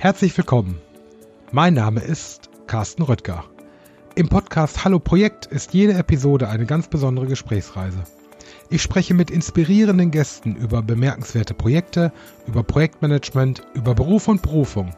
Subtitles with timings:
[0.00, 0.80] Herzlich willkommen.
[1.50, 3.42] Mein Name ist Carsten Röttger.
[4.14, 7.98] Im Podcast Hallo Projekt ist jede Episode eine ganz besondere Gesprächsreise.
[8.70, 12.12] Ich spreche mit inspirierenden Gästen über bemerkenswerte Projekte,
[12.46, 14.94] über Projektmanagement, über Beruf und Berufung.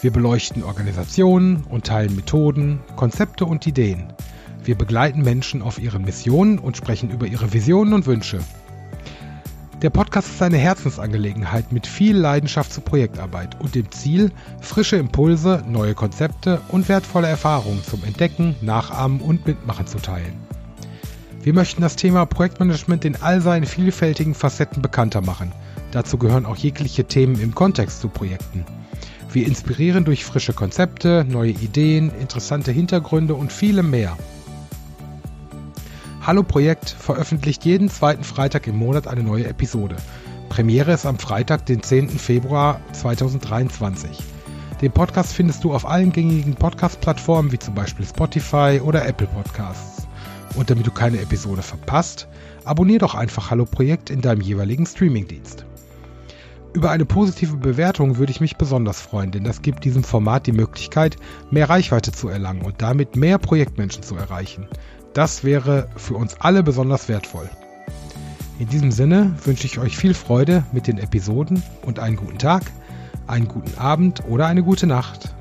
[0.00, 4.12] Wir beleuchten Organisationen und teilen Methoden, Konzepte und Ideen.
[4.62, 8.38] Wir begleiten Menschen auf ihren Missionen und sprechen über ihre Visionen und Wünsche.
[9.82, 14.30] Der Podcast ist eine Herzensangelegenheit mit viel Leidenschaft zur Projektarbeit und dem Ziel,
[14.60, 20.34] frische Impulse, neue Konzepte und wertvolle Erfahrungen zum Entdecken, Nachahmen und Mitmachen zu teilen.
[21.42, 25.52] Wir möchten das Thema Projektmanagement in all seinen vielfältigen Facetten bekannter machen.
[25.90, 28.64] Dazu gehören auch jegliche Themen im Kontext zu Projekten.
[29.30, 34.16] Wir inspirieren durch frische Konzepte, neue Ideen, interessante Hintergründe und vielem mehr.
[36.26, 39.96] Hallo Projekt veröffentlicht jeden zweiten Freitag im Monat eine neue Episode.
[40.48, 42.08] Premiere ist am Freitag, den 10.
[42.08, 44.20] Februar 2023.
[44.80, 50.08] Den Podcast findest du auf allen gängigen Podcast-Plattformen wie zum Beispiel Spotify oder Apple Podcasts.
[50.54, 52.26] Und damit du keine Episode verpasst,
[52.64, 55.66] abonnier doch einfach Hallo Projekt in deinem jeweiligen Streamingdienst.
[56.74, 60.52] Über eine positive Bewertung würde ich mich besonders freuen, denn das gibt diesem Format die
[60.52, 61.16] Möglichkeit,
[61.52, 64.66] mehr Reichweite zu erlangen und damit mehr Projektmenschen zu erreichen.
[65.12, 67.48] Das wäre für uns alle besonders wertvoll.
[68.58, 72.64] In diesem Sinne wünsche ich euch viel Freude mit den Episoden und einen guten Tag,
[73.28, 75.32] einen guten Abend oder eine gute Nacht.